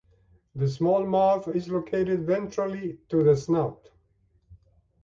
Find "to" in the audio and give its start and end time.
3.09-3.21